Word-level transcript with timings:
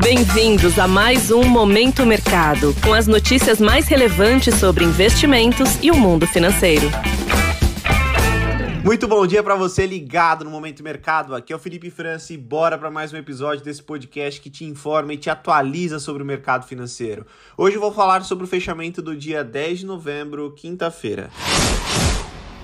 Bem-vindos 0.00 0.78
a 0.78 0.86
mais 0.86 1.32
um 1.32 1.42
Momento 1.42 2.06
Mercado, 2.06 2.72
com 2.84 2.94
as 2.94 3.08
notícias 3.08 3.60
mais 3.60 3.88
relevantes 3.88 4.54
sobre 4.54 4.84
investimentos 4.84 5.76
e 5.82 5.90
o 5.90 5.96
mundo 5.96 6.24
financeiro. 6.24 6.86
Muito 8.84 9.08
bom 9.08 9.26
dia 9.26 9.42
para 9.42 9.56
você 9.56 9.84
ligado 9.84 10.44
no 10.44 10.50
Momento 10.50 10.84
Mercado. 10.84 11.34
Aqui 11.34 11.52
é 11.52 11.56
o 11.56 11.58
Felipe 11.58 11.90
França 11.90 12.32
e 12.32 12.38
bora 12.38 12.78
para 12.78 12.92
mais 12.92 13.12
um 13.12 13.16
episódio 13.16 13.64
desse 13.64 13.82
podcast 13.82 14.40
que 14.40 14.48
te 14.48 14.64
informa 14.64 15.14
e 15.14 15.18
te 15.18 15.28
atualiza 15.28 15.98
sobre 15.98 16.22
o 16.22 16.26
mercado 16.26 16.64
financeiro. 16.64 17.26
Hoje 17.56 17.76
eu 17.76 17.80
vou 17.80 17.92
falar 17.92 18.22
sobre 18.22 18.44
o 18.44 18.48
fechamento 18.48 19.02
do 19.02 19.16
dia 19.16 19.42
10 19.42 19.80
de 19.80 19.86
novembro, 19.86 20.52
quinta-feira. 20.52 21.28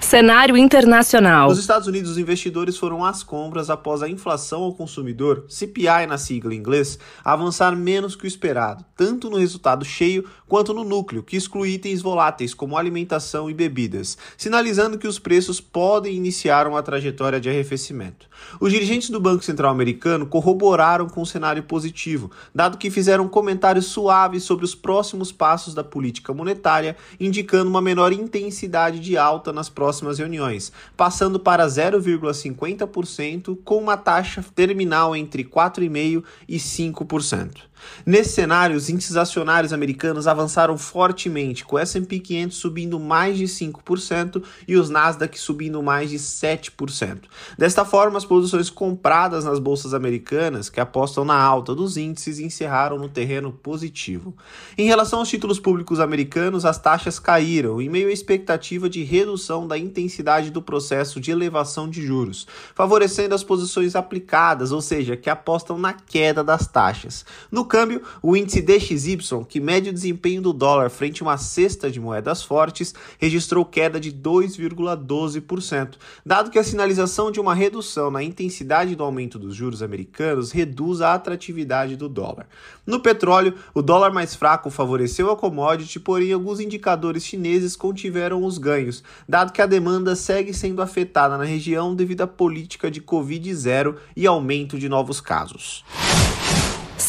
Cenário 0.05 0.55
internacional. 0.55 1.49
Nos 1.49 1.59
Estados 1.59 1.89
Unidos, 1.89 2.11
os 2.11 2.19
investidores 2.19 2.77
foram 2.77 3.03
às 3.03 3.23
compras 3.23 3.71
após 3.71 4.03
a 4.03 4.09
inflação 4.09 4.63
ao 4.63 4.75
consumidor, 4.75 5.47
CPI 5.49 6.07
na 6.07 6.19
sigla 6.19 6.55
em 6.55 6.59
inglês, 6.59 6.99
avançar 7.25 7.75
menos 7.75 8.15
que 8.15 8.25
o 8.25 8.29
esperado, 8.29 8.85
tanto 8.95 9.31
no 9.31 9.39
resultado 9.39 9.83
cheio 9.83 10.29
quanto 10.47 10.75
no 10.75 10.85
núcleo, 10.85 11.23
que 11.23 11.39
exclui 11.39 11.71
itens 11.71 12.03
voláteis 12.03 12.53
como 12.53 12.77
alimentação 12.77 13.49
e 13.49 13.55
bebidas, 13.55 14.19
sinalizando 14.37 14.99
que 14.99 15.09
os 15.09 15.19
preços 15.19 15.59
podem 15.59 16.15
iniciar 16.15 16.69
uma 16.69 16.83
trajetória 16.83 17.41
de 17.41 17.49
arrefecimento. 17.49 18.29
Os 18.61 18.71
dirigentes 18.71 19.09
do 19.09 19.19
Banco 19.19 19.43
Central 19.43 19.73
americano 19.73 20.27
corroboraram 20.27 21.09
com 21.09 21.23
o 21.23 21.27
cenário 21.27 21.63
positivo, 21.63 22.31
dado 22.55 22.77
que 22.77 22.91
fizeram 22.91 23.27
comentários 23.27 23.87
suaves 23.87 24.45
sobre 24.45 24.67
os 24.67 24.75
próximos 24.75 25.33
passos 25.33 25.73
da 25.73 25.83
política 25.83 26.35
monetária, 26.35 26.95
indicando 27.19 27.71
uma 27.71 27.81
menor 27.81 28.13
intensidade 28.13 29.01
de 29.01 29.17
alta 29.17 29.51
nas 29.51 29.71
próximas 29.71 29.94
próximas 29.95 30.19
reuniões, 30.19 30.73
passando 30.97 31.39
para 31.39 31.65
0,50% 31.67 33.57
com 33.65 33.79
uma 33.79 33.97
taxa 33.97 34.45
terminal 34.55 35.15
entre 35.15 35.45
4,5% 35.45 36.25
e 36.49 36.57
5%. 36.57 37.59
Nesse 38.07 38.35
cenário, 38.35 38.77
os 38.77 38.89
índices 38.89 39.17
acionários 39.17 39.73
americanos 39.73 40.27
avançaram 40.27 40.77
fortemente, 40.77 41.65
com 41.65 41.77
o 41.77 41.79
S&P 41.79 42.19
500 42.21 42.57
subindo 42.57 43.01
mais 43.01 43.37
de 43.37 43.45
5% 43.45 44.43
e 44.67 44.77
os 44.77 44.91
Nasdaq 44.91 45.39
subindo 45.39 45.83
mais 45.83 46.11
de 46.11 46.19
7%. 46.19 47.23
Desta 47.59 47.85
forma, 47.85 48.19
as 48.19 48.25
posições 48.25 48.71
compradas 48.71 49.45
nas 49.45 49.59
bolsas 49.59 49.95
americanas, 49.95 50.69
que 50.69 50.81
apostam 50.81 51.25
na 51.25 51.37
alta 51.37 51.75
dos 51.75 51.97
índices, 51.97 52.39
encerraram 52.39 52.99
no 52.99 53.09
terreno 53.09 53.53
positivo. 53.53 54.35
Em 54.77 54.87
relação 54.87 55.21
aos 55.21 55.29
títulos 55.29 55.59
públicos 55.59 56.01
americanos, 56.01 56.65
as 56.65 56.79
taxas 56.79 57.19
caíram 57.19 57.81
em 57.81 57.89
meio 57.89 58.09
à 58.09 58.13
expectativa 58.13 58.89
de 58.89 59.03
redução 59.03 59.67
da 59.67 59.79
intensidade 59.79 60.51
do 60.51 60.63
processo 60.63 61.21
de 61.21 61.31
elevação 61.31 61.89
de 61.89 62.05
juros, 62.05 62.47
favorecendo 62.75 63.35
as 63.35 63.45
posições 63.45 63.97
aplicadas, 63.97 64.73
ou 64.73 64.81
seja, 64.81 65.17
que 65.17 65.31
apostam 65.31 65.79
na 65.79 65.93
queda 65.93 66.43
das 66.43 66.67
taxas. 66.67 67.25
No 67.51 67.65
câmbio, 67.75 68.03
o 68.23 68.37
índice 68.37 68.63
DXY, 68.63 69.45
que 69.49 69.59
mede 69.59 69.91
o 69.91 69.93
desempenho 69.93 70.41
do 70.41 70.53
dólar 70.53 70.89
frente 70.91 71.21
a 71.21 71.27
uma 71.27 71.37
cesta 71.37 71.91
de 71.91 71.99
moedas 71.99 72.41
fortes, 72.41 72.95
registrou 73.19 73.65
queda 73.65 73.99
de 73.99 74.13
2,12%, 74.13 75.95
dado 76.25 76.53
que 76.53 76.59
a 76.61 76.63
sinalização 76.63 77.33
de 77.33 77.41
uma 77.41 77.53
redução 77.53 78.13
na 78.13 78.23
intensidade 78.23 78.95
do 78.95 79.03
aumento 79.03 79.41
dos 79.41 79.57
juros 79.57 79.83
americanos 79.83 80.53
reduz 80.53 81.01
a 81.01 81.15
atratividade 81.15 81.97
do 81.97 82.09
dólar. 82.09 82.47
No 82.87 83.01
petróleo, 83.01 83.55
o 83.75 83.83
dólar 83.83 84.13
mais 84.13 84.37
fraco 84.37 84.71
favoreceu 84.71 85.29
a 85.33 85.37
commodity, 85.37 85.99
porém 85.99 86.33
alguns 86.33 86.61
indicadores 86.61 87.25
chineses 87.25 87.75
contiveram 87.75 88.45
os 88.45 88.57
ganhos, 88.57 89.03
dado 89.29 89.53
que 89.53 89.61
a 89.61 89.67
demanda 89.67 90.15
segue 90.15 90.55
sendo 90.55 90.81
afetada 90.81 91.37
na 91.37 91.45
região 91.45 91.93
devido 91.93 92.21
à 92.21 92.27
política 92.29 92.89
de 92.89 93.01
Covid-0 93.01 93.97
e 94.15 94.29
aumento 94.29 94.79
de 94.79 94.89
novos 94.89 95.21
casos. 95.21 95.85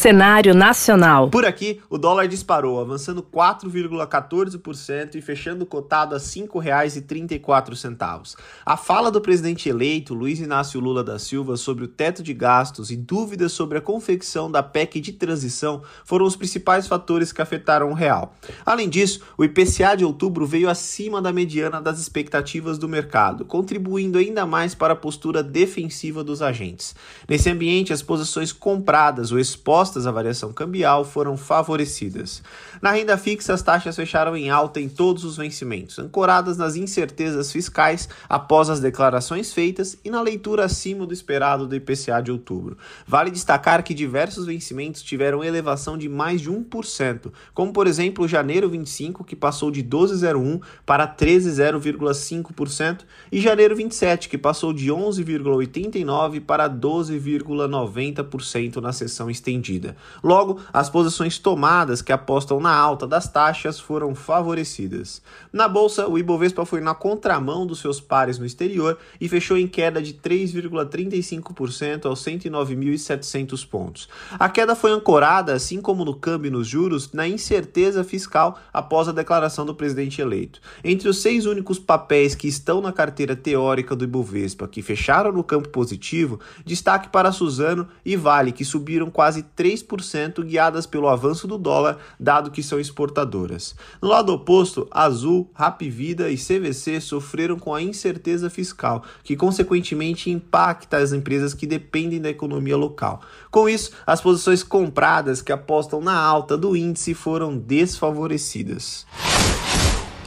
Cenário 0.06 0.54
nacional. 0.54 1.30
Por 1.30 1.44
aqui, 1.44 1.80
o 1.90 1.98
dólar 1.98 2.28
disparou, 2.28 2.80
avançando 2.80 3.24
4,14% 3.24 5.16
e 5.16 5.20
fechando 5.20 5.66
cotado 5.66 6.14
a 6.14 6.18
R$ 6.18 6.22
5,34. 6.22 8.36
A 8.64 8.76
fala 8.76 9.10
do 9.10 9.20
presidente 9.20 9.68
eleito, 9.68 10.14
Luiz 10.14 10.38
Inácio 10.38 10.78
Lula 10.78 11.02
da 11.02 11.18
Silva, 11.18 11.56
sobre 11.56 11.82
o 11.82 11.88
teto 11.88 12.22
de 12.22 12.32
gastos 12.32 12.92
e 12.92 12.96
dúvidas 12.96 13.50
sobre 13.50 13.78
a 13.78 13.80
confecção 13.80 14.48
da 14.48 14.62
PEC 14.62 15.00
de 15.00 15.12
transição 15.12 15.82
foram 16.04 16.24
os 16.24 16.36
principais 16.36 16.86
fatores 16.86 17.32
que 17.32 17.42
afetaram 17.42 17.90
o 17.90 17.94
real. 17.94 18.32
Além 18.64 18.88
disso, 18.88 19.22
o 19.36 19.42
IPCA 19.42 19.96
de 19.96 20.04
outubro 20.04 20.46
veio 20.46 20.70
acima 20.70 21.20
da 21.20 21.32
mediana 21.32 21.82
das 21.82 21.98
expectativas 21.98 22.78
do 22.78 22.88
mercado, 22.88 23.44
contribuindo 23.44 24.18
ainda 24.18 24.46
mais 24.46 24.72
para 24.72 24.92
a 24.92 24.96
postura 24.96 25.42
defensiva 25.42 26.22
dos 26.22 26.42
agentes. 26.42 26.94
Nesse 27.28 27.50
ambiente, 27.50 27.92
as 27.92 28.02
posições 28.02 28.52
compradas 28.52 29.32
ou 29.32 29.40
expostas 29.40 29.95
expostas 29.96 30.06
à 30.06 30.12
variação 30.12 30.52
cambial 30.52 31.04
foram 31.04 31.36
favorecidas. 31.36 32.42
Na 32.82 32.92
renda 32.92 33.16
fixa, 33.16 33.54
as 33.54 33.62
taxas 33.62 33.96
fecharam 33.96 34.36
em 34.36 34.50
alta 34.50 34.80
em 34.80 34.88
todos 34.88 35.24
os 35.24 35.36
vencimentos, 35.36 35.98
ancoradas 35.98 36.58
nas 36.58 36.76
incertezas 36.76 37.50
fiscais 37.50 38.08
após 38.28 38.68
as 38.68 38.80
declarações 38.80 39.52
feitas 39.52 39.96
e 40.04 40.10
na 40.10 40.20
leitura 40.20 40.64
acima 40.64 41.06
do 41.06 41.14
esperado 41.14 41.66
do 41.66 41.74
IPCA 41.74 42.20
de 42.22 42.30
outubro. 42.30 42.76
Vale 43.06 43.30
destacar 43.30 43.82
que 43.82 43.94
diversos 43.94 44.44
vencimentos 44.46 45.02
tiveram 45.02 45.42
elevação 45.42 45.96
de 45.96 46.08
mais 46.08 46.40
de 46.40 46.50
1%, 46.50 47.32
como 47.54 47.72
por 47.72 47.86
exemplo 47.86 48.24
o 48.24 48.28
janeiro 48.28 48.68
25, 48.68 49.22
que 49.24 49.36
passou 49.36 49.70
de 49.70 49.82
12,01 49.82 50.60
para 50.84 51.08
13,05%, 51.08 53.00
e 53.32 53.40
janeiro 53.40 53.76
27, 53.76 54.28
que 54.28 54.36
passou 54.36 54.72
de 54.72 54.88
11,89 54.88 56.40
para 56.40 56.68
12,90% 56.68 58.76
na 58.76 58.92
sessão 58.92 59.30
estendida. 59.30 59.85
Logo, 60.22 60.60
as 60.72 60.88
posições 60.88 61.38
tomadas 61.38 62.02
que 62.02 62.12
apostam 62.12 62.60
na 62.60 62.74
alta 62.74 63.06
das 63.06 63.28
taxas 63.28 63.78
foram 63.78 64.14
favorecidas. 64.14 65.22
Na 65.52 65.68
bolsa, 65.68 66.08
o 66.08 66.18
Ibovespa 66.18 66.64
foi 66.64 66.80
na 66.80 66.94
contramão 66.94 67.66
dos 67.66 67.80
seus 67.80 68.00
pares 68.00 68.38
no 68.38 68.46
exterior 68.46 68.98
e 69.20 69.28
fechou 69.28 69.56
em 69.56 69.66
queda 69.66 70.00
de 70.00 70.14
3,35% 70.14 72.06
aos 72.06 72.24
109.700 72.24 73.68
pontos. 73.68 74.08
A 74.38 74.48
queda 74.48 74.74
foi 74.74 74.92
ancorada, 74.92 75.52
assim 75.52 75.80
como 75.80 76.04
no 76.04 76.14
câmbio 76.14 76.48
e 76.48 76.52
nos 76.52 76.66
juros, 76.66 77.12
na 77.12 77.28
incerteza 77.28 78.02
fiscal 78.02 78.58
após 78.72 79.08
a 79.08 79.12
declaração 79.12 79.66
do 79.66 79.74
presidente 79.74 80.20
eleito. 80.20 80.60
Entre 80.82 81.08
os 81.08 81.18
seis 81.18 81.46
únicos 81.46 81.78
papéis 81.78 82.34
que 82.34 82.48
estão 82.48 82.80
na 82.80 82.92
carteira 82.92 83.36
teórica 83.36 83.94
do 83.94 84.04
Ibovespa 84.04 84.68
que 84.68 84.82
fecharam 84.82 85.32
no 85.32 85.44
campo 85.44 85.68
positivo, 85.68 86.40
destaque 86.64 87.08
para 87.08 87.32
Suzano 87.32 87.88
e 88.04 88.16
Vale, 88.16 88.52
que 88.52 88.64
subiram 88.64 89.10
quase 89.10 89.42
3 89.42 89.65
3%, 89.66 90.44
guiadas 90.44 90.86
pelo 90.86 91.08
avanço 91.08 91.48
do 91.48 91.58
dólar, 91.58 91.98
dado 92.18 92.50
que 92.50 92.62
são 92.62 92.78
exportadoras. 92.78 93.74
No 94.00 94.08
lado 94.08 94.32
oposto, 94.32 94.86
Azul, 94.90 95.50
Rapvida 95.52 96.30
e 96.30 96.36
CVC 96.36 97.00
sofreram 97.00 97.58
com 97.58 97.74
a 97.74 97.82
incerteza 97.82 98.48
fiscal, 98.48 99.02
que 99.24 99.36
consequentemente 99.36 100.30
impacta 100.30 100.98
as 100.98 101.12
empresas 101.12 101.52
que 101.52 101.66
dependem 101.66 102.20
da 102.20 102.30
economia 102.30 102.76
local. 102.76 103.20
Com 103.50 103.68
isso, 103.68 103.90
as 104.06 104.20
posições 104.20 104.62
compradas 104.62 105.42
que 105.42 105.52
apostam 105.52 106.00
na 106.00 106.16
alta 106.16 106.56
do 106.56 106.76
índice 106.76 107.12
foram 107.12 107.58
desfavorecidas. 107.58 109.04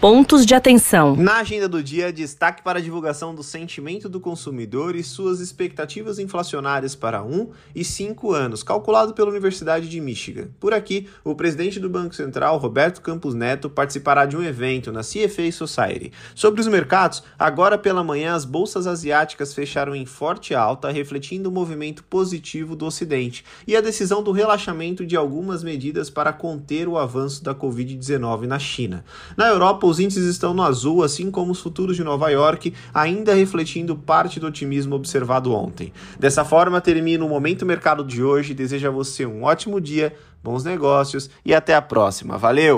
Pontos 0.01 0.45
de 0.45 0.55
atenção. 0.55 1.13
Na 1.17 1.39
agenda 1.39 1.67
do 1.67 1.83
dia, 1.83 2.13
destaque 2.13 2.63
para 2.63 2.79
a 2.79 2.81
divulgação 2.81 3.35
do 3.35 3.43
sentimento 3.43 4.07
do 4.07 4.17
consumidor 4.17 4.95
e 4.95 5.03
suas 5.03 5.41
expectativas 5.41 6.19
inflacionárias 6.19 6.95
para 6.95 7.21
1 7.21 7.49
e 7.75 7.83
5 7.83 8.31
anos, 8.31 8.63
calculado 8.63 9.13
pela 9.13 9.29
Universidade 9.29 9.89
de 9.89 9.99
Michigan. 9.99 10.47
Por 10.57 10.73
aqui, 10.73 11.09
o 11.21 11.35
presidente 11.35 11.81
do 11.81 11.89
Banco 11.89 12.15
Central, 12.15 12.57
Roberto 12.59 13.01
Campos 13.01 13.33
Neto, 13.33 13.69
participará 13.69 14.25
de 14.25 14.37
um 14.37 14.41
evento 14.41 14.89
na 14.89 15.01
CFA 15.01 15.51
Society. 15.51 16.13
Sobre 16.33 16.61
os 16.61 16.67
mercados, 16.69 17.21
agora 17.37 17.77
pela 17.77 18.01
manhã 18.01 18.35
as 18.35 18.45
bolsas 18.45 18.87
asiáticas 18.87 19.53
fecharam 19.53 19.93
em 19.93 20.05
forte 20.05 20.55
alta, 20.55 20.89
refletindo 20.89 21.49
o 21.49 21.51
movimento 21.51 22.05
positivo 22.05 22.73
do 22.73 22.85
Ocidente 22.85 23.43
e 23.67 23.75
a 23.75 23.81
decisão 23.81 24.23
do 24.23 24.31
relaxamento 24.31 25.05
de 25.05 25.17
algumas 25.17 25.61
medidas 25.61 26.09
para 26.09 26.31
conter 26.31 26.87
o 26.87 26.97
avanço 26.97 27.43
da 27.43 27.53
Covid-19 27.53 28.43
na 28.43 28.59
China. 28.59 29.03
Na 29.35 29.47
Europa, 29.47 29.88
os 29.89 29.99
índices 29.99 30.25
estão 30.25 30.53
no 30.53 30.63
azul, 30.63 31.03
assim 31.03 31.29
como 31.29 31.51
os 31.51 31.59
futuros 31.59 31.95
de 31.95 32.03
Nova 32.03 32.29
York, 32.29 32.73
ainda 32.93 33.33
refletindo 33.33 33.95
parte 33.95 34.39
do 34.39 34.47
otimismo 34.47 34.95
observado 34.95 35.53
ontem. 35.53 35.91
Dessa 36.19 36.45
forma, 36.45 36.79
termino 36.79 37.25
o 37.25 37.29
Momento 37.29 37.65
Mercado 37.65 38.03
de 38.03 38.23
hoje. 38.23 38.53
Desejo 38.53 38.87
a 38.87 38.91
você 38.91 39.25
um 39.25 39.43
ótimo 39.43 39.81
dia, 39.81 40.15
bons 40.43 40.63
negócios 40.63 41.29
e 41.43 41.53
até 41.53 41.75
a 41.75 41.81
próxima. 41.81 42.37
Valeu! 42.37 42.75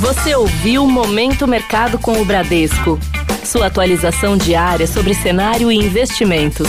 Você 0.00 0.34
ouviu 0.34 0.86
Momento 0.86 1.46
Mercado 1.46 1.98
com 1.98 2.20
o 2.20 2.24
Bradesco. 2.24 2.98
Sua 3.44 3.66
atualização 3.66 4.36
diária 4.36 4.86
sobre 4.86 5.12
cenário 5.12 5.70
e 5.70 5.76
investimentos. 5.76 6.68